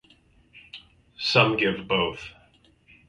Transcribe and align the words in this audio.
Some 1.19 1.57
give 1.57 1.87
both. 1.87 2.31